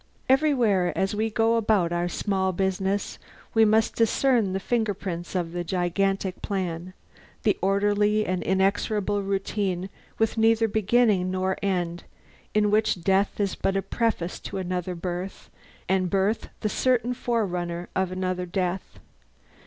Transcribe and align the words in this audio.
Everywhere, 0.27 0.91
as 0.97 1.13
we 1.13 1.29
go 1.29 1.57
about 1.57 1.91
our 1.93 2.09
small 2.09 2.51
business, 2.53 3.19
we 3.53 3.65
must 3.65 3.93
discern 3.95 4.51
the 4.53 4.59
fingerprints 4.59 5.35
of 5.35 5.51
the 5.51 5.63
gigantic 5.63 6.41
plan, 6.41 6.95
the 7.43 7.55
orderly 7.61 8.25
and 8.25 8.41
inexorable 8.41 9.21
routine 9.21 9.91
with 10.17 10.39
neither 10.39 10.67
beginning 10.67 11.29
nor 11.29 11.55
end, 11.61 12.05
in 12.55 12.71
which 12.71 13.03
death 13.03 13.39
is 13.39 13.53
but 13.53 13.77
a 13.77 13.83
preface 13.83 14.39
to 14.39 14.57
another 14.57 14.95
birth, 14.95 15.51
and 15.87 16.09
birth 16.09 16.49
the 16.61 16.67
certain 16.67 17.13
forerunner 17.13 17.87
of 17.95 18.11
another 18.11 18.47
death. 18.47 18.97